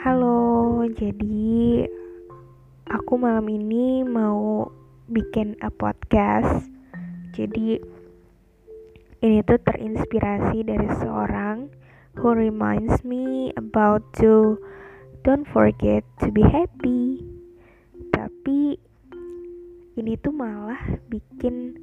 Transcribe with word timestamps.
Halo, 0.00 0.80
jadi 0.96 1.84
aku 2.88 3.20
malam 3.20 3.44
ini 3.52 4.00
mau 4.00 4.72
bikin 5.12 5.60
a 5.60 5.68
podcast. 5.68 6.72
Jadi 7.36 7.76
ini 9.20 9.44
tuh 9.44 9.60
terinspirasi 9.60 10.64
dari 10.64 10.88
seorang 11.04 11.68
who 12.16 12.32
reminds 12.32 13.04
me 13.04 13.52
about 13.60 14.00
to 14.16 14.56
don't 15.20 15.44
forget 15.44 16.00
to 16.16 16.32
be 16.32 16.48
happy. 16.48 17.20
Tapi 18.16 18.80
ini 20.00 20.16
tuh 20.16 20.32
malah 20.32 20.80
bikin 21.12 21.76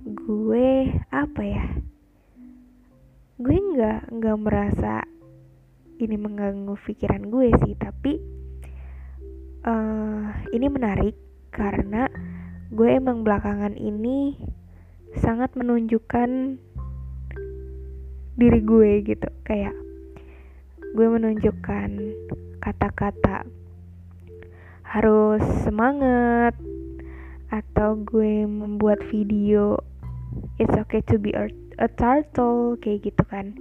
gue 0.00 0.88
apa 1.12 1.42
ya? 1.44 1.68
Gue 3.36 3.60
nggak 3.60 4.08
nggak 4.08 4.38
merasa 4.40 5.11
ini 6.02 6.18
mengganggu 6.18 6.74
pikiran 6.82 7.30
gue 7.30 7.54
sih 7.62 7.78
tapi 7.78 8.18
uh, 9.62 10.26
ini 10.50 10.66
menarik 10.66 11.14
karena 11.54 12.10
gue 12.72 12.88
emang 12.88 13.22
belakangan 13.22 13.78
ini 13.78 14.34
sangat 15.20 15.52
menunjukkan 15.54 16.58
diri 18.32 18.60
gue 18.64 18.90
gitu. 19.04 19.28
Kayak 19.44 19.76
gue 20.96 21.06
menunjukkan 21.06 21.90
kata-kata 22.64 23.44
harus 24.84 25.44
semangat 25.64 26.52
atau 27.52 27.96
gue 28.00 28.44
membuat 28.48 29.00
video 29.12 29.76
it's 30.56 30.72
okay 30.76 31.04
to 31.04 31.20
be 31.20 31.32
a, 31.36 31.48
a 31.80 31.88
turtle 31.88 32.76
kayak 32.80 33.08
gitu 33.08 33.24
kan 33.28 33.56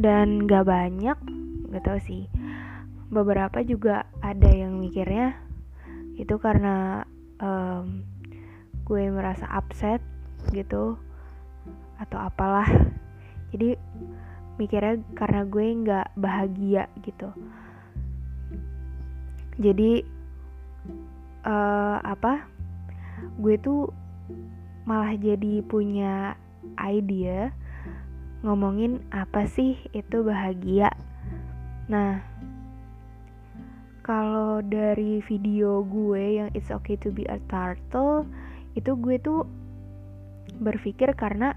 dan 0.00 0.48
gak 0.48 0.64
banyak 0.64 1.18
gak 1.70 1.84
tau 1.84 2.00
sih. 2.00 2.26
Beberapa 3.12 3.60
juga 3.60 4.08
ada 4.24 4.48
yang 4.48 4.80
mikirnya 4.80 5.36
itu 6.16 6.40
karena 6.40 7.04
um, 7.38 8.02
gue 8.88 9.06
merasa 9.12 9.44
upset 9.52 10.00
gitu 10.56 10.96
atau 12.00 12.18
apalah. 12.18 12.66
Jadi 13.52 13.76
mikirnya 14.56 15.00
karena 15.16 15.44
gue 15.44 15.66
nggak 15.84 16.06
bahagia 16.16 16.88
gitu. 17.04 17.28
Jadi 19.60 20.00
uh, 21.44 21.98
apa 22.00 22.48
gue 23.36 23.56
tuh 23.60 23.92
malah 24.88 25.12
jadi 25.16 25.60
punya 25.64 26.34
ide 26.80 27.52
ngomongin 28.40 29.04
apa 29.12 29.44
sih 29.44 29.76
itu 29.92 30.24
bahagia. 30.24 30.88
Nah, 31.90 32.24
kalau 34.00 34.64
dari 34.64 35.20
video 35.22 35.84
gue 35.84 36.40
yang 36.40 36.48
It's 36.56 36.72
Okay 36.72 36.96
to 37.04 37.12
Be 37.12 37.28
a 37.28 37.36
Turtle, 37.46 38.24
itu 38.72 38.96
gue 38.96 39.20
tuh 39.20 39.44
berpikir 40.56 41.12
karena 41.14 41.54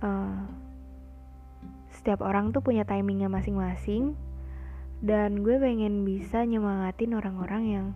uh, 0.00 0.46
setiap 1.92 2.22
orang 2.22 2.54
tuh 2.54 2.62
punya 2.62 2.86
timingnya 2.86 3.26
masing-masing 3.26 4.14
dan 5.04 5.44
gue 5.44 5.60
pengen 5.60 6.06
bisa 6.06 6.46
nyemangatin 6.46 7.12
orang-orang 7.12 7.62
yang 7.66 7.86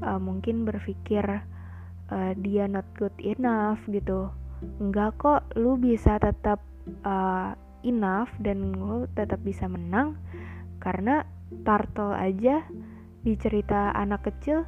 uh, 0.00 0.16
mungkin 0.16 0.64
berpikir 0.64 1.44
uh, 2.08 2.32
dia 2.40 2.64
not 2.70 2.86
good 2.96 3.14
enough 3.20 3.80
gitu 3.88 4.32
enggak 4.80 5.16
kok 5.20 5.44
lu 5.56 5.76
bisa 5.76 6.20
tetap 6.20 6.60
uh, 7.04 7.52
enough 7.84 8.32
dan 8.40 8.76
lo 8.76 9.08
tetap 9.16 9.40
bisa 9.40 9.64
menang 9.68 10.16
karena 10.80 11.24
turtle 11.64 12.16
aja 12.16 12.64
di 13.20 13.36
cerita 13.36 13.92
anak 13.92 14.28
kecil 14.32 14.64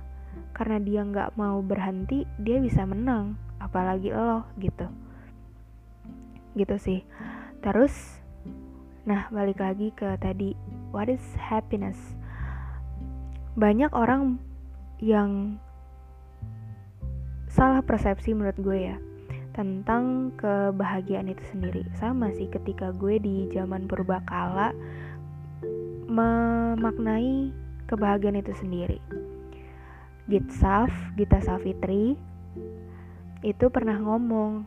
karena 0.52 0.76
dia 0.80 1.00
nggak 1.04 1.36
mau 1.40 1.60
berhenti 1.64 2.28
dia 2.40 2.60
bisa 2.60 2.84
menang 2.84 3.36
apalagi 3.60 4.12
lo 4.12 4.44
gitu. 4.60 4.88
Gitu 6.56 6.76
sih. 6.76 7.00
Terus 7.64 8.20
nah 9.02 9.26
balik 9.34 9.58
lagi 9.58 9.90
ke 9.92 10.14
tadi 10.20 10.54
what 10.92 11.08
is 11.08 11.22
happiness? 11.36 11.98
Banyak 13.56 13.92
orang 13.92 14.40
yang 15.02 15.60
salah 17.52 17.84
persepsi 17.84 18.32
menurut 18.32 18.56
gue 18.56 18.78
ya 18.88 18.96
tentang 19.52 20.32
kebahagiaan 20.40 21.28
itu 21.28 21.44
sendiri. 21.52 21.84
Sama 22.00 22.32
sih 22.32 22.48
ketika 22.48 22.90
gue 22.96 23.20
di 23.20 23.48
zaman 23.52 23.84
purbakala 23.84 24.72
memaknai 26.08 27.52
kebahagiaan 27.88 28.40
itu 28.40 28.52
sendiri. 28.56 28.98
Gitsaf, 30.28 30.88
Gita 31.16 31.40
Savitri 31.44 32.16
itu 33.44 33.66
pernah 33.68 34.00
ngomong 34.00 34.64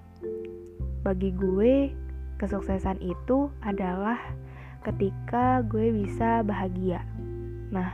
bagi 1.02 1.34
gue 1.34 1.94
kesuksesan 2.38 3.02
itu 3.02 3.50
adalah 3.66 4.20
ketika 4.86 5.66
gue 5.66 5.90
bisa 5.96 6.46
bahagia. 6.46 7.02
Nah, 7.74 7.90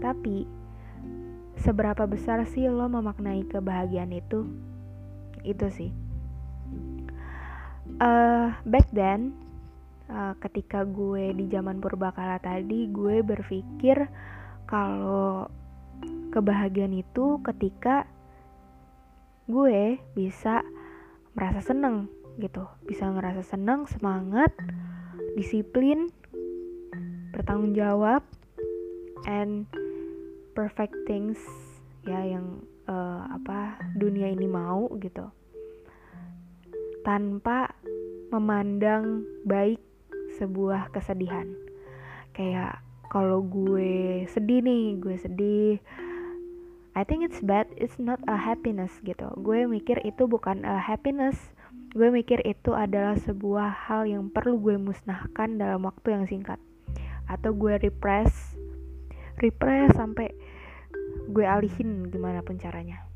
tapi 0.00 0.48
seberapa 1.60 2.08
besar 2.08 2.40
sih 2.48 2.72
lo 2.72 2.88
memaknai 2.88 3.44
kebahagiaan 3.44 4.16
itu? 4.16 4.48
Itu 5.42 5.68
sih 5.68 6.01
uh, 8.02 8.50
back 8.66 8.90
then 8.90 9.30
uh, 10.10 10.34
ketika 10.42 10.82
gue 10.82 11.30
di 11.38 11.46
zaman 11.46 11.78
purbakala 11.78 12.42
tadi 12.42 12.90
gue 12.90 13.22
berpikir 13.22 14.10
kalau 14.66 15.46
kebahagiaan 16.34 16.96
itu 16.96 17.38
ketika 17.46 18.08
gue 19.46 20.00
bisa 20.16 20.64
merasa 21.36 21.60
seneng 21.62 22.08
gitu. 22.40 22.64
Bisa 22.88 23.08
ngerasa 23.12 23.44
seneng 23.44 23.84
semangat 23.86 24.50
disiplin 25.36 26.08
bertanggung 27.32 27.72
jawab 27.72 28.24
and 29.28 29.64
perfect 30.52 30.92
things 31.08 31.40
ya 32.04 32.20
yang 32.20 32.60
uh, 32.88 33.24
apa 33.32 33.80
dunia 33.96 34.32
ini 34.32 34.48
mau 34.48 34.88
gitu. 35.00 35.28
Tanpa 37.02 37.71
memandang 38.32 39.28
baik 39.44 39.78
sebuah 40.40 40.88
kesedihan. 40.88 41.52
Kayak 42.32 42.80
kalau 43.12 43.44
gue 43.44 44.24
sedih 44.32 44.64
nih, 44.64 44.96
gue 44.96 45.16
sedih. 45.20 45.76
I 46.96 47.04
think 47.04 47.24
it's 47.24 47.44
bad, 47.44 47.68
it's 47.76 48.00
not 48.00 48.20
a 48.24 48.36
happiness 48.36 48.92
gitu. 49.04 49.28
Gue 49.40 49.68
mikir 49.68 50.00
itu 50.00 50.24
bukan 50.24 50.64
a 50.64 50.80
happiness. 50.80 51.36
Gue 51.92 52.08
mikir 52.08 52.40
itu 52.48 52.72
adalah 52.72 53.20
sebuah 53.20 53.68
hal 53.68 54.08
yang 54.08 54.32
perlu 54.32 54.56
gue 54.56 54.80
musnahkan 54.80 55.60
dalam 55.60 55.84
waktu 55.84 56.16
yang 56.16 56.24
singkat. 56.24 56.56
Atau 57.28 57.52
gue 57.52 57.76
repress, 57.76 58.56
repress 59.44 59.92
sampai 59.92 60.32
gue 61.28 61.44
alihin 61.44 62.08
gimana 62.08 62.40
pun 62.40 62.56
caranya 62.56 63.12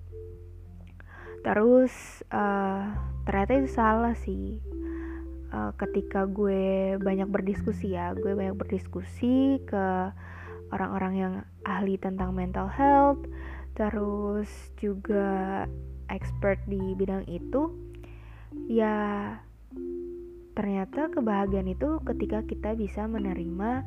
terus 1.47 1.95
uh, 2.35 2.91
ternyata 3.23 3.53
itu 3.55 3.71
salah 3.71 4.19
sih 4.19 4.59
uh, 5.57 5.73
ketika 5.81 6.29
gue 6.29 6.95
banyak 7.01 7.27
berdiskusi 7.33 7.97
ya 7.97 8.13
gue 8.13 8.37
banyak 8.37 8.57
berdiskusi 8.61 9.65
ke 9.65 10.13
orang-orang 10.71 11.15
yang 11.17 11.35
ahli 11.65 11.97
tentang 11.97 12.37
mental 12.37 12.69
health 12.69 13.25
terus 13.73 14.49
juga 14.77 15.65
expert 16.13 16.61
di 16.69 16.93
bidang 16.97 17.25
itu 17.29 17.73
ya 18.69 19.33
ternyata 20.57 21.13
kebahagiaan 21.13 21.69
itu 21.69 22.01
ketika 22.05 22.41
kita 22.45 22.71
bisa 22.73 23.05
menerima 23.05 23.85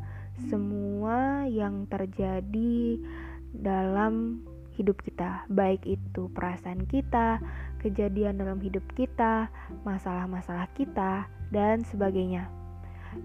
semua 0.49 1.49
yang 1.49 1.89
terjadi 1.89 3.01
dalam 3.49 4.45
hidup 4.79 5.03
kita, 5.03 5.44
baik 5.51 5.83
itu 5.83 6.31
perasaan 6.31 6.88
kita, 6.88 7.44
kejadian 7.83 8.39
dalam 8.39 8.63
hidup 8.63 8.85
kita, 8.95 9.51
masalah-masalah 9.83 10.71
kita, 10.71 11.27
dan 11.49 11.81
sebagainya. 11.85 12.49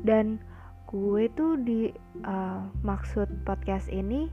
Dan 0.05 0.41
gue 0.89 1.29
tuh 1.33 1.61
di 1.61 1.93
uh, 2.25 2.61
maksud 2.85 3.29
podcast 3.45 3.89
ini, 3.91 4.29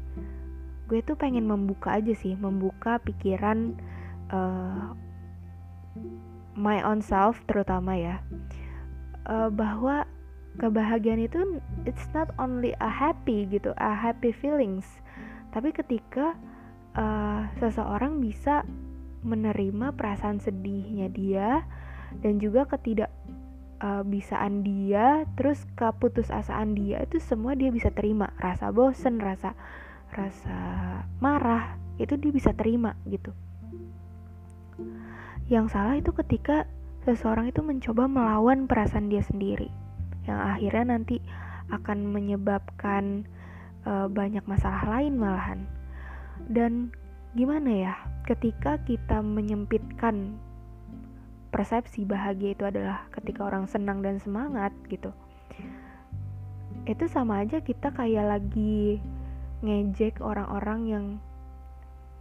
gue 0.87 0.99
tuh 1.03 1.15
pengen 1.15 1.47
membuka 1.47 1.99
aja 1.99 2.13
sih, 2.15 2.35
membuka 2.35 2.99
pikiran 3.01 3.75
uh, 4.31 4.95
my 6.55 6.83
own 6.83 6.99
self 7.03 7.39
terutama 7.47 7.95
ya, 7.95 8.15
uh, 9.27 9.49
bahwa 9.51 10.07
kebahagiaan 10.59 11.23
itu 11.23 11.63
it's 11.87 12.05
not 12.11 12.31
only 12.35 12.75
a 12.83 12.91
happy 12.91 13.47
gitu, 13.47 13.71
a 13.79 13.95
happy 13.95 14.35
feelings, 14.35 14.85
tapi 15.55 15.71
ketika 15.71 16.35
uh, 16.95 17.47
seseorang 17.59 18.19
bisa 18.19 18.67
menerima 19.21 19.93
perasaan 19.95 20.41
sedihnya 20.41 21.07
dia 21.13 21.63
dan 22.19 22.41
juga 22.41 22.67
ketidak 22.67 23.13
uh, 23.81 24.01
bisaan 24.05 24.61
dia 24.61 25.25
terus 25.35 25.65
keputusasaan 25.75 26.77
dia 26.77 27.03
itu 27.03 27.17
semua 27.19 27.57
dia 27.57 27.73
bisa 27.73 27.89
terima. 27.91 28.31
Rasa 28.37 28.69
bosen 28.69 29.17
rasa 29.19 29.57
rasa 30.13 30.57
marah 31.19 31.75
itu 31.97 32.15
dia 32.15 32.31
bisa 32.31 32.53
terima 32.53 32.95
gitu. 33.09 33.33
Yang 35.51 35.75
salah 35.75 35.99
itu 35.99 36.15
ketika 36.15 36.69
seseorang 37.03 37.49
itu 37.49 37.59
mencoba 37.65 38.05
melawan 38.07 38.69
perasaan 38.69 39.09
dia 39.09 39.25
sendiri 39.25 39.67
yang 40.29 40.37
akhirnya 40.37 40.95
nanti 40.95 41.17
akan 41.73 42.13
menyebabkan 42.13 43.25
uh, 43.89 44.05
banyak 44.05 44.45
masalah 44.45 44.85
lain 44.85 45.17
malahan. 45.17 45.65
Dan 46.51 46.93
gimana 47.33 47.71
ya 47.71 47.93
ketika 48.27 48.77
kita 48.83 49.23
menyempitkan 49.23 50.37
persepsi 51.61 52.09
bahagia 52.09 52.57
itu 52.57 52.65
adalah 52.65 53.05
ketika 53.13 53.45
orang 53.45 53.69
senang 53.69 54.01
dan 54.01 54.17
semangat 54.17 54.73
gitu. 54.89 55.13
Itu 56.89 57.05
sama 57.05 57.45
aja 57.45 57.61
kita 57.61 57.93
kayak 57.93 58.25
lagi 58.25 58.97
ngejek 59.61 60.25
orang-orang 60.25 60.81
yang 60.89 61.05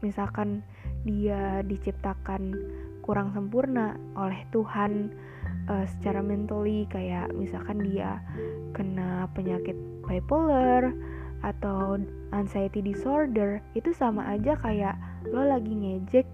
misalkan 0.05 0.61
dia 1.09 1.65
diciptakan 1.65 2.53
kurang 3.01 3.33
sempurna 3.33 3.97
oleh 4.13 4.45
Tuhan 4.53 5.09
uh, 5.73 5.89
secara 5.89 6.21
mentally 6.21 6.85
kayak 6.93 7.33
misalkan 7.33 7.81
dia 7.81 8.21
kena 8.77 9.25
penyakit 9.33 9.77
bipolar 10.05 10.93
atau 11.41 11.97
anxiety 12.37 12.85
disorder 12.85 13.65
itu 13.73 13.89
sama 13.97 14.37
aja 14.37 14.53
kayak 14.61 15.01
lo 15.33 15.49
lagi 15.49 15.73
ngejek 15.73 16.29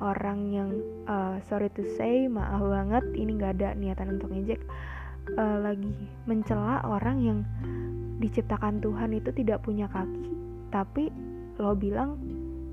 orang 0.00 0.38
yang 0.50 0.70
uh, 1.06 1.36
sorry 1.46 1.68
to 1.76 1.84
say 1.96 2.26
maaf 2.26 2.64
banget 2.64 3.04
ini 3.14 3.36
nggak 3.36 3.60
ada 3.60 3.76
niatan 3.76 4.16
untuk 4.18 4.32
ngejek. 4.32 4.60
Uh, 5.36 5.60
lagi 5.62 5.94
mencela 6.26 6.80
orang 6.82 7.22
yang 7.22 7.38
diciptakan 8.18 8.80
Tuhan 8.80 9.14
itu 9.14 9.30
tidak 9.30 9.62
punya 9.62 9.86
kaki 9.86 10.32
tapi 10.72 11.12
lo 11.60 11.76
bilang 11.76 12.16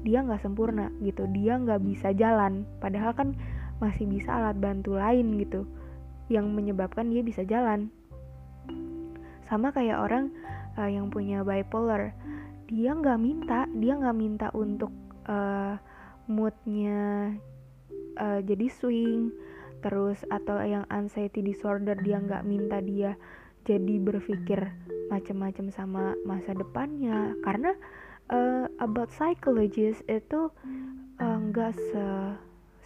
dia 0.08 0.24
nggak 0.24 0.40
sempurna 0.40 0.88
gitu 1.04 1.28
dia 1.36 1.60
nggak 1.60 1.84
bisa 1.84 2.16
jalan. 2.16 2.64
Padahal 2.80 3.12
kan 3.12 3.36
masih 3.78 4.08
bisa 4.08 4.34
alat 4.34 4.58
bantu 4.58 4.96
lain 4.98 5.38
gitu 5.38 5.68
yang 6.32 6.50
menyebabkan 6.56 7.12
dia 7.12 7.22
bisa 7.22 7.44
jalan. 7.44 7.92
Sama 9.52 9.76
kayak 9.76 10.00
orang 10.00 10.32
uh, 10.80 10.88
yang 10.88 11.12
punya 11.12 11.44
bipolar 11.44 12.16
dia 12.68 12.92
nggak 12.92 13.20
minta 13.20 13.64
dia 13.80 13.96
nggak 13.96 14.18
minta 14.18 14.48
untuk 14.52 14.92
uh, 15.28 15.80
moodnya 16.28 17.34
uh, 18.20 18.40
jadi 18.44 18.68
swing 18.68 19.32
terus 19.80 20.20
atau 20.28 20.58
yang 20.64 20.84
anxiety 20.90 21.40
disorder 21.40 21.96
dia 22.02 22.18
nggak 22.20 22.44
minta 22.44 22.82
dia 22.82 23.16
jadi 23.68 24.00
berpikir 24.00 24.64
macam-macam 25.12 25.68
sama 25.72 26.04
masa 26.24 26.56
depannya. 26.56 27.36
Karena 27.44 27.76
uh, 28.32 28.66
about 28.80 29.12
psychologist 29.12 30.04
itu 30.08 30.52
nggak 31.20 31.74
uh, 31.76 31.80
se 31.92 32.06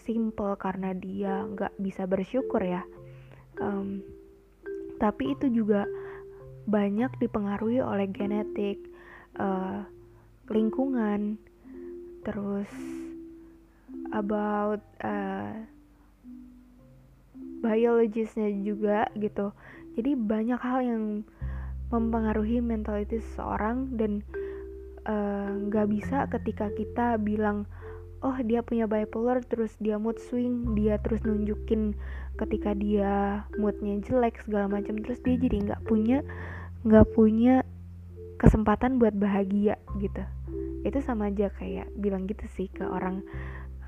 simple 0.02 0.58
karena 0.58 0.98
dia 0.98 1.46
nggak 1.46 1.78
bisa 1.78 2.10
bersyukur 2.10 2.62
ya. 2.62 2.82
Um, 3.62 4.02
tapi 4.98 5.38
itu 5.38 5.50
juga 5.54 5.86
banyak 6.66 7.18
dipengaruhi 7.22 7.82
oleh 7.82 8.10
genetik 8.10 8.82
uh, 9.38 9.86
lingkungan 10.50 11.42
terus 12.22 12.70
about 14.12 14.84
uh, 15.04 15.56
biologisnya 17.64 18.52
juga 18.64 19.08
gitu. 19.18 19.56
Jadi 19.96 20.16
banyak 20.16 20.60
hal 20.62 20.80
yang 20.84 21.04
mempengaruhi 21.92 22.64
mentalitas 22.64 23.24
seseorang 23.36 24.00
dan 24.00 24.24
Eh, 25.02 25.50
nggak 25.66 25.86
uh, 25.86 25.90
bisa 25.90 26.30
ketika 26.30 26.70
kita 26.78 27.18
bilang 27.18 27.66
oh 28.22 28.38
dia 28.46 28.62
punya 28.62 28.86
bipolar 28.86 29.42
terus 29.42 29.74
dia 29.82 29.98
mood 29.98 30.22
swing 30.22 30.78
dia 30.78 31.02
terus 31.02 31.26
nunjukin 31.26 31.98
ketika 32.38 32.78
dia 32.78 33.42
moodnya 33.58 33.98
jelek 34.06 34.38
segala 34.46 34.70
macam. 34.70 35.02
Terus 35.02 35.18
dia 35.26 35.42
jadi 35.42 35.58
nggak 35.66 35.82
punya 35.90 36.22
nggak 36.86 37.18
punya 37.18 37.66
kesempatan 38.38 39.02
buat 39.02 39.18
bahagia 39.18 39.82
gitu. 39.98 40.22
Itu 40.86 41.02
sama 41.02 41.34
aja 41.34 41.50
kayak 41.50 41.90
bilang 41.98 42.30
gitu 42.30 42.46
sih 42.54 42.70
ke 42.70 42.86
orang 42.86 43.26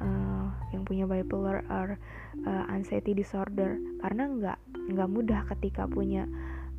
uh, 0.03 0.51
yang 0.75 0.83
punya 0.83 1.07
bipolar 1.07 1.63
or 1.71 1.95
uh, 2.43 2.63
anxiety 2.67 3.15
disorder. 3.15 3.79
Karena 4.03 4.27
nggak 4.27 4.59
nggak 4.91 5.09
mudah 5.09 5.47
ketika 5.55 5.87
punya 5.87 6.27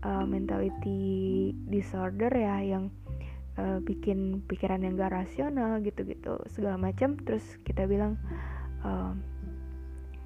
uh, 0.05 0.29
mentality 0.29 1.51
disorder 1.67 2.29
ya 2.29 2.61
yang 2.61 2.93
uh, 3.57 3.81
bikin 3.81 4.45
pikiran 4.45 4.85
yang 4.85 5.01
gak 5.01 5.15
rasional 5.15 5.81
gitu-gitu 5.81 6.39
segala 6.53 6.77
macam. 6.77 7.17
Terus 7.25 7.43
kita 7.65 7.89
bilang 7.89 8.21
uh, 8.85 9.17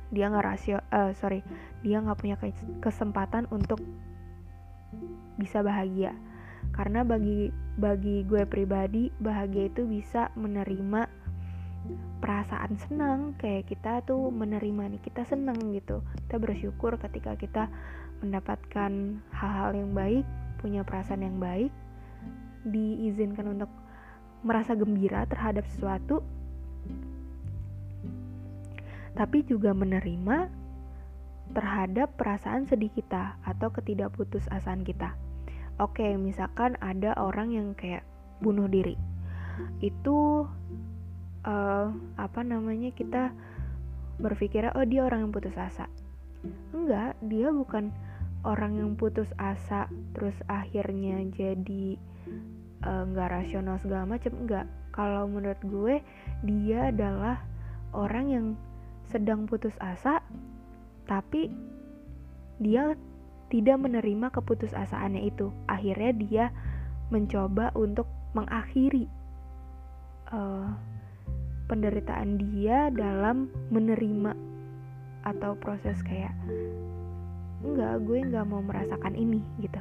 dia 0.09 0.33
nggak 0.33 0.45
rasio 0.45 0.81
uh, 0.89 1.13
sorry 1.13 1.45
dia 1.85 2.01
nggak 2.01 2.19
punya 2.19 2.37
kesempatan 2.81 3.47
untuk 3.55 3.79
bisa 5.39 5.63
bahagia. 5.63 6.17
Karena 6.75 7.07
bagi 7.07 7.55
bagi 7.79 8.27
gue 8.27 8.43
pribadi 8.45 9.15
bahagia 9.23 9.71
itu 9.71 9.87
bisa 9.87 10.35
menerima 10.35 11.07
perasaan 12.19 12.75
senang 12.77 13.39
kayak 13.39 13.71
kita 13.71 14.03
tuh 14.05 14.29
menerima 14.35 14.97
nih 14.97 15.03
kita 15.03 15.23
senang 15.25 15.57
gitu 15.73 16.03
kita 16.27 16.37
bersyukur 16.37 16.99
ketika 16.99 17.39
kita 17.39 17.71
mendapatkan 18.21 19.23
hal-hal 19.31 19.71
yang 19.73 19.95
baik 19.95 20.27
punya 20.59 20.83
perasaan 20.83 21.23
yang 21.23 21.39
baik 21.39 21.71
diizinkan 22.67 23.55
untuk 23.55 23.71
merasa 24.43 24.75
gembira 24.75 25.25
terhadap 25.31 25.63
sesuatu 25.71 26.21
tapi 29.15 29.43
juga 29.47 29.75
menerima 29.75 30.51
terhadap 31.53 32.13
perasaan 32.15 32.69
sedih 32.69 32.93
kita 32.93 33.41
atau 33.43 33.73
ketidakputusasaan 33.73 34.85
kita. 34.85 35.17
Oke, 35.81 36.15
misalkan 36.19 36.77
ada 36.83 37.15
orang 37.17 37.55
yang 37.55 37.69
kayak 37.75 38.05
bunuh 38.43 38.71
diri. 38.71 38.99
Itu 39.83 40.47
uh, 41.45 41.93
apa 42.17 42.41
namanya? 42.43 42.91
Kita 42.95 43.31
berpikir 44.19 44.71
oh 44.75 44.87
dia 44.87 45.07
orang 45.07 45.29
yang 45.29 45.33
putus 45.35 45.55
asa. 45.55 45.87
Enggak, 46.75 47.19
dia 47.23 47.51
bukan 47.51 47.91
orang 48.47 48.79
yang 48.79 48.91
putus 48.95 49.29
asa 49.39 49.91
terus 50.15 50.35
akhirnya 50.47 51.27
jadi 51.35 51.99
Eh, 52.79 53.03
nggak 53.11 53.27
uh, 53.27 53.35
rasional 53.43 53.75
segala 53.83 54.07
macam 54.07 54.31
enggak 54.39 54.71
kalau 54.95 55.27
menurut 55.27 55.59
gue 55.67 55.99
dia 56.47 56.95
adalah 56.95 57.43
orang 57.91 58.27
yang 58.31 58.47
sedang 59.11 59.51
putus 59.51 59.75
asa 59.83 60.23
tapi 61.11 61.51
dia 62.63 62.95
tidak 63.51 63.83
menerima 63.83 64.31
keputusasaannya 64.31 65.27
itu 65.27 65.51
akhirnya 65.67 66.13
dia 66.15 66.45
mencoba 67.11 67.75
untuk 67.75 68.07
mengakhiri 68.39 69.11
uh, 70.31 70.71
penderitaan 71.69 72.41
dia 72.41 72.89
dalam 72.91 73.53
menerima 73.69 74.33
atau 75.29 75.53
proses 75.61 76.01
kayak 76.01 76.33
enggak 77.61 78.01
gue 78.09 78.19
nggak 78.25 78.49
mau 78.49 78.65
merasakan 78.65 79.15
ini 79.15 79.45
gitu. 79.61 79.79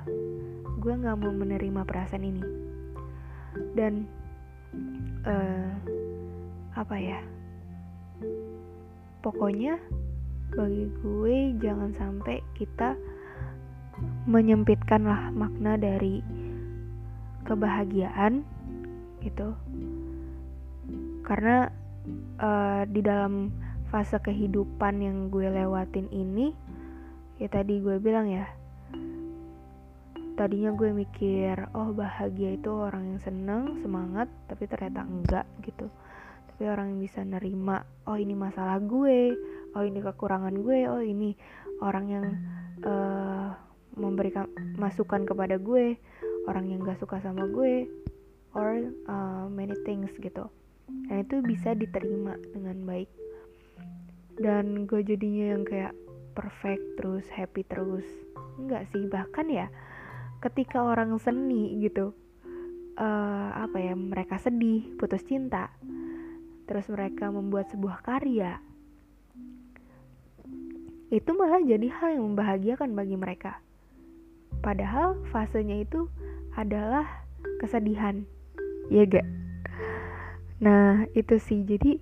Gue 0.83 0.93
nggak 0.93 1.17
mau 1.17 1.31
menerima 1.31 1.81
perasaan 1.87 2.25
ini. 2.27 2.43
Dan 3.73 4.05
uh, 5.25 5.71
apa 6.77 6.95
ya 6.99 7.19
pokoknya 9.25 9.81
bagi 10.53 10.85
gue 11.03 11.35
jangan 11.59 11.91
sampai 11.97 12.39
kita 12.55 12.93
menyempitkan 14.29 15.03
lah 15.03 15.33
makna 15.33 15.75
dari 15.75 16.21
kebahagiaan 17.43 18.45
gitu 19.25 19.57
karena 21.27 21.67
uh, 22.39 22.87
di 22.87 23.03
dalam 23.03 23.51
fase 23.91 24.15
kehidupan 24.23 25.03
yang 25.03 25.27
gue 25.27 25.43
lewatin 25.51 26.07
ini 26.15 26.55
ya 27.35 27.51
tadi 27.51 27.83
gue 27.83 27.99
bilang 27.99 28.31
ya 28.31 28.47
tadinya 30.39 30.71
gue 30.71 30.95
mikir 30.95 31.67
oh 31.75 31.91
bahagia 31.91 32.55
itu 32.55 32.71
orang 32.71 33.11
yang 33.11 33.19
seneng 33.19 33.75
semangat 33.83 34.31
tapi 34.47 34.69
ternyata 34.71 35.03
enggak 35.03 35.45
gitu. 35.67 35.91
Tapi 36.47 36.63
orang 36.73 36.95
yang 36.95 37.01
bisa 37.03 37.21
nerima 37.21 37.83
oh 38.07 38.17
ini 38.17 38.33
masalah 38.33 38.79
gue 38.79 39.35
oh 39.75 39.83
ini 39.83 39.99
kekurangan 39.99 40.55
gue 40.63 40.79
oh 40.87 41.03
ini 41.03 41.35
orang 41.83 42.05
yang 42.07 42.25
uh, 42.87 43.53
memberikan 43.97 44.47
masukan 44.77 45.25
kepada 45.25 45.57
gue 45.57 45.97
orang 46.47 46.69
yang 46.69 46.81
gak 46.85 47.01
suka 47.01 47.19
sama 47.21 47.49
gue 47.49 47.89
or 48.53 48.89
uh, 49.09 49.45
many 49.49 49.73
things 49.85 50.09
gitu 50.21 50.49
dan 50.87 51.23
itu 51.23 51.43
bisa 51.43 51.75
diterima 51.75 52.35
dengan 52.51 52.77
baik. 52.87 53.09
Dan 54.37 54.87
gue 54.87 55.01
jadinya 55.03 55.57
yang 55.57 55.63
kayak 55.67 55.93
perfect 56.33 56.83
terus 56.99 57.25
happy 57.33 57.65
terus. 57.67 58.05
Enggak 58.57 58.89
sih 58.91 59.05
bahkan 59.09 59.47
ya 59.49 59.67
ketika 60.41 60.85
orang 60.85 61.17
seni 61.17 61.81
gitu 61.81 62.13
uh, 62.97 63.49
apa 63.57 63.77
ya 63.81 63.93
mereka 63.97 64.37
sedih 64.37 64.85
putus 65.01 65.25
cinta 65.25 65.73
terus 66.69 66.85
mereka 66.93 67.33
membuat 67.33 67.71
sebuah 67.73 68.05
karya 68.05 68.61
itu 71.07 71.31
malah 71.31 71.63
jadi 71.63 71.87
hal 71.87 72.19
yang 72.19 72.35
membahagiakan 72.35 72.91
bagi 72.91 73.15
mereka. 73.15 73.63
Padahal 74.59 75.15
fasenya 75.31 75.79
itu 75.79 76.11
adalah 76.51 77.07
kesedihan 77.63 78.27
ya 78.91 79.07
gak 79.07 79.23
nah 80.57 81.05
itu 81.13 81.37
sih. 81.37 81.61
Jadi 81.65 82.01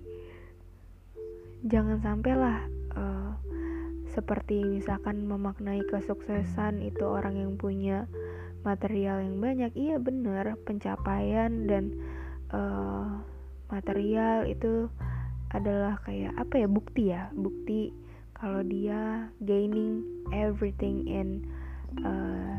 jangan 1.66 1.98
sampailah 2.00 2.64
uh, 2.94 3.32
seperti 4.12 4.64
misalkan 4.64 5.28
memaknai 5.28 5.84
kesuksesan 5.92 6.80
itu 6.80 7.04
orang 7.04 7.36
yang 7.36 7.52
punya 7.60 8.08
material 8.64 9.20
yang 9.20 9.38
banyak. 9.38 9.72
Iya 9.76 10.00
bener 10.00 10.56
pencapaian 10.64 11.68
dan 11.68 11.94
uh, 12.50 13.20
material 13.68 14.48
itu 14.48 14.88
adalah 15.52 16.00
kayak 16.02 16.34
apa 16.40 16.64
ya 16.64 16.68
bukti 16.68 17.12
ya. 17.12 17.28
Bukti 17.36 17.92
kalau 18.36 18.60
dia 18.64 19.30
gaining 19.44 20.04
everything 20.32 21.06
in 21.06 21.44
uh, 22.02 22.58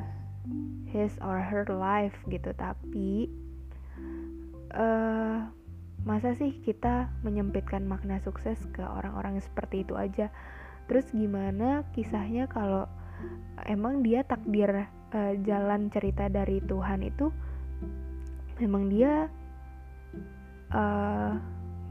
his 0.87 1.17
or 1.25 1.41
her 1.41 1.67
life 1.67 2.15
gitu. 2.29 2.53
Tapi 2.55 3.27
uh, 4.77 5.56
masa 6.07 6.31
sih 6.39 6.55
kita 6.63 7.11
menyempitkan 7.19 7.83
makna 7.83 8.23
sukses 8.23 8.55
ke 8.71 8.79
orang-orang 8.79 9.43
seperti 9.43 9.83
itu 9.83 9.99
aja? 9.99 10.31
Terus 10.87 11.11
gimana 11.11 11.83
kisahnya 11.91 12.47
kalau 12.47 12.87
emang 13.67 14.07
dia 14.07 14.23
takdir 14.23 14.87
uh, 14.87 15.33
jalan 15.43 15.91
cerita 15.91 16.31
dari 16.31 16.63
Tuhan 16.63 17.03
itu 17.03 17.27
memang 18.63 18.87
dia 18.87 19.27
uh, 20.71 21.35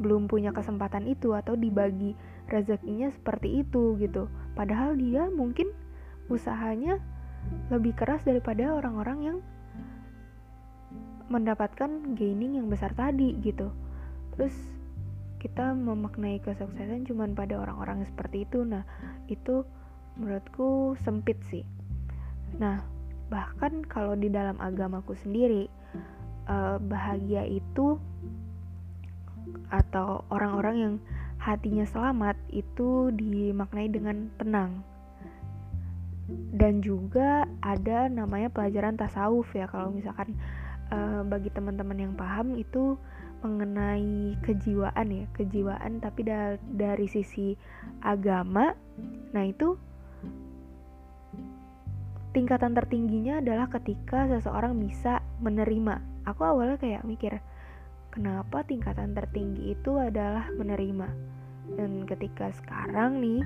belum 0.00 0.32
punya 0.32 0.56
kesempatan 0.56 1.04
itu 1.04 1.37
atau 1.37 1.52
dibagi 1.52 2.16
rezekinya 2.49 3.12
seperti 3.12 3.68
itu 3.68 4.00
gitu. 4.00 4.32
Padahal 4.56 4.96
dia 4.96 5.28
mungkin 5.28 5.68
usahanya 6.32 7.04
lebih 7.68 7.92
keras 7.92 8.25
daripada 8.25 8.73
orang-orang 8.73 9.18
yang 9.20 9.38
mendapatkan 11.28 12.16
gaining 12.16 12.56
yang 12.56 12.73
besar 12.73 12.96
tadi 12.96 13.37
gitu 13.44 13.68
terus 14.36 14.54
kita 15.40 15.72
memaknai 15.72 16.40
kesuksesan 16.40 17.08
cuma 17.08 17.28
pada 17.32 17.60
orang-orang 17.60 18.04
seperti 18.08 18.48
itu. 18.48 18.64
Nah 18.64 18.84
itu 19.28 19.64
menurutku 20.16 20.96
sempit 21.04 21.40
sih. 21.48 21.64
Nah 22.56 22.80
bahkan 23.26 23.82
kalau 23.84 24.14
di 24.14 24.30
dalam 24.30 24.56
agamaku 24.62 25.18
sendiri 25.18 25.66
uh, 26.46 26.78
bahagia 26.78 27.44
itu 27.46 27.98
atau 29.70 30.22
orang-orang 30.30 30.76
yang 30.76 30.94
hatinya 31.38 31.86
selamat 31.86 32.34
itu 32.50 33.14
dimaknai 33.14 33.88
dengan 33.90 34.30
tenang. 34.40 34.82
Dan 36.58 36.82
juga 36.82 37.46
ada 37.62 38.10
namanya 38.10 38.50
pelajaran 38.50 38.98
tasawuf 38.98 39.46
ya. 39.54 39.70
Kalau 39.70 39.94
misalkan 39.94 40.34
uh, 40.90 41.22
bagi 41.22 41.54
teman-teman 41.54 42.10
yang 42.10 42.12
paham 42.18 42.58
itu 42.58 42.98
mengenai 43.46 44.34
kejiwaan 44.42 45.08
ya 45.08 45.26
kejiwaan 45.32 46.02
tapi 46.02 46.26
da 46.26 46.58
dari 46.58 47.06
sisi 47.06 47.54
agama 48.02 48.74
nah 49.30 49.44
itu 49.46 49.78
tingkatan 52.36 52.76
tertingginya 52.76 53.40
adalah 53.40 53.64
ketika 53.72 54.28
seseorang 54.28 54.76
bisa 54.76 55.24
menerima. 55.40 56.04
Aku 56.28 56.44
awalnya 56.44 56.76
kayak 56.76 57.08
mikir 57.08 57.40
kenapa 58.12 58.60
tingkatan 58.60 59.16
tertinggi 59.16 59.72
itu 59.72 59.96
adalah 59.96 60.44
menerima? 60.52 61.08
Dan 61.80 62.04
ketika 62.04 62.52
sekarang 62.52 63.24
nih 63.24 63.40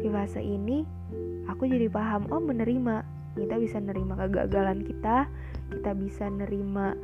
di 0.00 0.08
fase 0.08 0.40
ini 0.40 0.80
aku 1.44 1.68
jadi 1.68 1.92
paham 1.92 2.24
oh 2.32 2.40
menerima 2.40 3.04
kita 3.36 3.60
bisa 3.60 3.76
nerima 3.76 4.16
kegagalan 4.16 4.80
kita 4.80 5.28
kita 5.68 5.92
bisa 5.92 6.32
nerima 6.32 6.96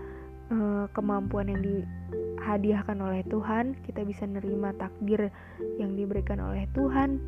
uh, 0.52 0.86
kemampuan 0.92 1.52
yang 1.52 1.62
dihadiahkan 1.64 2.98
oleh 3.00 3.22
Tuhan, 3.28 3.76
kita 3.84 4.04
bisa 4.04 4.24
nerima 4.24 4.72
takdir 4.76 5.32
yang 5.80 5.94
diberikan 5.94 6.40
oleh 6.40 6.68
Tuhan. 6.72 7.20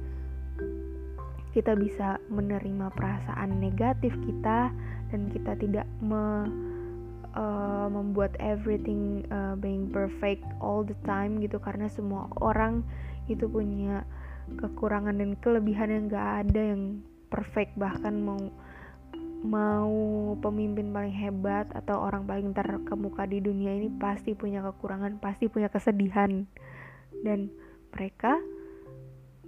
Kita 1.51 1.75
bisa 1.75 2.23
menerima 2.31 2.95
perasaan 2.95 3.59
negatif 3.59 4.15
kita 4.23 4.71
dan 5.11 5.21
kita 5.35 5.59
tidak 5.59 5.87
me, 5.99 6.47
uh, 7.35 7.91
membuat 7.91 8.39
everything 8.39 9.27
uh, 9.35 9.59
being 9.59 9.91
perfect 9.91 10.47
all 10.63 10.87
the 10.87 10.95
time 11.03 11.43
gitu 11.43 11.59
karena 11.59 11.91
semua 11.91 12.31
orang 12.39 12.87
itu 13.27 13.51
punya 13.51 14.07
kekurangan 14.59 15.19
dan 15.19 15.35
kelebihan 15.39 15.91
yang 15.91 16.05
gak 16.11 16.31
ada 16.47 16.63
yang 16.75 16.83
perfect 17.31 17.75
bahkan 17.79 18.19
mau 18.19 18.51
mau 19.41 20.37
pemimpin 20.45 20.93
paling 20.93 21.17
hebat 21.17 21.65
atau 21.73 21.97
orang 21.97 22.29
paling 22.29 22.53
terkemuka 22.53 23.25
di 23.25 23.41
dunia 23.41 23.73
ini 23.73 23.89
pasti 23.97 24.37
punya 24.37 24.61
kekurangan, 24.61 25.17
pasti 25.17 25.49
punya 25.49 25.73
kesedihan 25.73 26.45
dan 27.25 27.49
mereka 27.93 28.37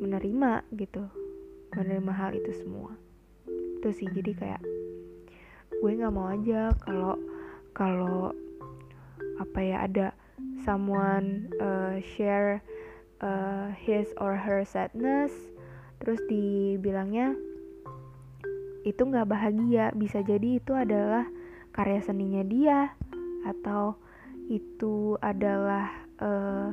menerima 0.00 0.64
gitu, 0.74 1.04
menerima 1.76 2.12
hal 2.16 2.32
itu 2.32 2.52
semua. 2.56 2.96
Itu 3.80 3.92
sih 3.92 4.08
jadi 4.08 4.32
kayak 4.32 4.62
gue 5.82 5.90
nggak 5.98 6.14
mau 6.14 6.30
aja 6.30 6.70
kalau 6.80 7.18
kalau 7.74 8.30
apa 9.42 9.58
ya 9.60 9.76
ada 9.84 10.06
someone 10.62 11.50
uh, 11.58 11.98
share 12.14 12.62
uh, 13.18 13.74
his 13.74 14.14
or 14.22 14.38
her 14.38 14.62
sadness 14.62 15.34
terus 15.98 16.22
dibilangnya 16.30 17.34
itu 18.82 19.02
nggak 19.02 19.28
bahagia. 19.30 19.90
Bisa 19.94 20.22
jadi 20.22 20.58
itu 20.58 20.72
adalah 20.74 21.26
karya 21.72 22.00
seninya 22.04 22.42
dia 22.44 22.92
atau 23.46 23.96
itu 24.50 25.16
adalah 25.22 25.88
uh, 26.20 26.70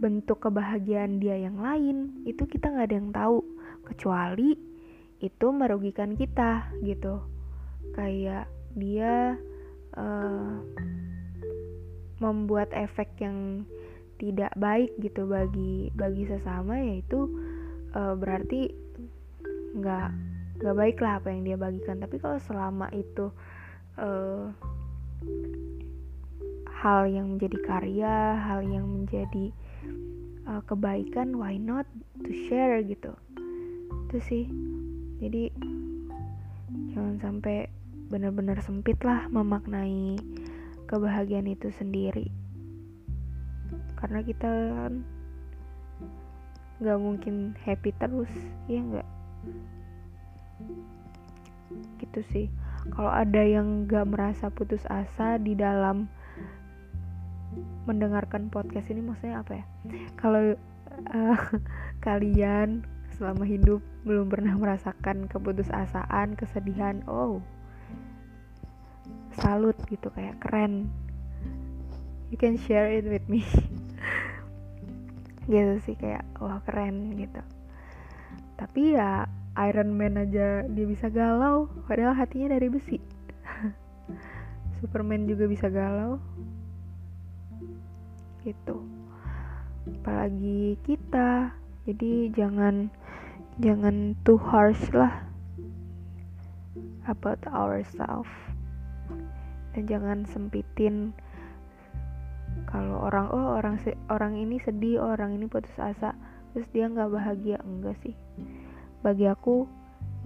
bentuk 0.00 0.44
kebahagiaan 0.48 1.22
dia 1.22 1.36
yang 1.40 1.60
lain. 1.60 2.26
Itu 2.28 2.48
kita 2.48 2.72
nggak 2.72 2.86
ada 2.90 2.96
yang 2.96 3.12
tahu. 3.12 3.38
Kecuali 3.86 4.58
itu 5.22 5.46
merugikan 5.54 6.18
kita 6.18 6.68
gitu. 6.82 7.22
Kayak 7.94 8.50
dia 8.76 9.38
uh, 9.96 10.60
membuat 12.20 12.72
efek 12.72 13.12
yang 13.20 13.68
tidak 14.16 14.52
baik 14.56 14.96
gitu 15.00 15.28
bagi 15.28 15.92
bagi 15.92 16.24
sesama 16.24 16.80
yaitu 16.80 17.28
uh, 17.92 18.16
berarti 18.16 18.72
nggak 19.76 20.35
gak 20.60 20.76
baik 20.76 20.98
lah 21.04 21.20
apa 21.20 21.28
yang 21.32 21.42
dia 21.44 21.56
bagikan. 21.60 22.00
Tapi 22.00 22.16
kalau 22.20 22.38
selama 22.40 22.88
itu 22.92 23.32
uh, 24.00 24.52
hal 26.76 27.08
yang 27.08 27.36
menjadi 27.36 27.58
karya 27.64 28.36
hal 28.36 28.60
yang 28.62 28.84
menjadi 28.84 29.52
uh, 30.48 30.62
kebaikan 30.64 31.36
why 31.36 31.56
not 31.56 31.88
to 32.24 32.30
share 32.48 32.80
gitu? 32.84 33.12
Itu 34.08 34.16
sih. 34.22 34.44
Jadi 35.20 35.50
jangan 36.92 37.16
sampai 37.20 37.68
benar-benar 38.06 38.62
sempit 38.62 39.00
lah 39.02 39.26
memaknai 39.32 40.20
kebahagiaan 40.86 41.50
itu 41.50 41.72
sendiri. 41.74 42.30
Karena 43.96 44.20
kita 44.22 44.46
kan 44.46 45.02
nggak 46.76 46.98
mungkin 47.00 47.56
happy 47.64 47.88
terus 47.96 48.28
ya 48.68 48.84
nggak 48.84 49.08
gitu 52.00 52.20
sih. 52.32 52.46
Kalau 52.94 53.10
ada 53.10 53.42
yang 53.42 53.90
gak 53.90 54.06
merasa 54.06 54.46
putus 54.48 54.86
asa 54.86 55.42
di 55.42 55.58
dalam 55.58 56.06
mendengarkan 57.88 58.50
podcast 58.52 58.90
ini 58.90 59.02
maksudnya 59.02 59.42
apa 59.42 59.62
ya? 59.62 59.64
Kalau 60.18 60.54
uh, 61.12 61.40
kalian 62.06 62.86
selama 63.16 63.48
hidup 63.48 63.80
belum 64.04 64.28
pernah 64.28 64.52
merasakan 64.54 65.24
keputusasaan 65.26 66.36
kesedihan 66.36 67.00
oh 67.08 67.40
salut 69.36 69.76
gitu 69.88 70.08
kayak 70.12 70.40
keren. 70.40 70.88
You 72.32 72.36
can 72.40 72.58
share 72.58 72.90
it 72.90 73.06
with 73.06 73.24
me. 73.30 73.46
Gitu 75.46 75.78
sih 75.86 75.94
kayak 75.94 76.26
wah 76.42 76.58
keren 76.66 77.14
gitu. 77.14 77.38
Tapi 78.58 78.98
ya 78.98 79.30
Iron 79.56 79.96
Man 79.96 80.20
aja 80.20 80.68
dia 80.68 80.84
bisa 80.84 81.08
galau 81.08 81.72
padahal 81.88 82.12
hatinya 82.12 82.52
dari 82.52 82.68
besi. 82.68 83.00
Superman 84.80 85.24
juga 85.24 85.48
bisa 85.48 85.72
galau. 85.72 86.20
Gitu. 88.44 88.76
Apalagi 89.88 90.76
kita 90.84 91.56
jadi 91.88 92.28
jangan 92.36 92.92
jangan 93.56 94.12
too 94.28 94.36
harsh 94.36 94.92
lah 94.92 95.24
about 97.08 97.40
ourselves 97.48 98.28
dan 99.72 99.88
jangan 99.88 100.18
sempitin 100.28 101.16
kalau 102.68 103.08
orang 103.08 103.30
oh 103.32 103.56
orang 103.56 103.80
orang 104.12 104.36
ini 104.36 104.60
sedih 104.60 105.00
oh, 105.00 105.16
orang 105.16 105.32
ini 105.32 105.48
putus 105.48 105.72
asa 105.80 106.12
terus 106.52 106.68
dia 106.76 106.92
nggak 106.92 107.08
bahagia. 107.08 107.56
Enggak 107.64 107.96
sih 108.04 108.12
bagi 109.06 109.30
aku 109.30 109.70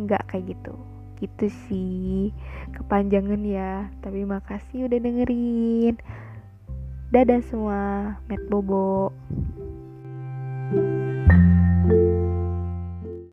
nggak 0.01 0.25
kayak 0.33 0.57
gitu. 0.57 0.73
Gitu 1.21 1.47
sih 1.69 2.33
kepanjangan 2.73 3.45
ya. 3.45 3.93
Tapi 4.01 4.25
makasih 4.25 4.89
udah 4.89 4.97
dengerin. 4.97 6.01
Dadah 7.13 7.45
semua 7.45 8.17
met 8.25 8.41
bobo. 8.49 9.13
thank 10.71 10.87
you 10.87 11.10